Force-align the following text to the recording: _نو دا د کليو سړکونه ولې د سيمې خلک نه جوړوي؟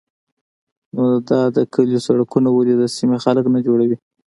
_نو 0.95 1.03
دا 1.29 1.39
د 1.55 1.57
کليو 1.73 1.99
سړکونه 2.07 2.49
ولې 2.51 2.73
د 2.77 2.83
سيمې 2.95 3.17
خلک 3.25 3.45
نه 3.55 3.59
جوړوي؟ 3.67 3.97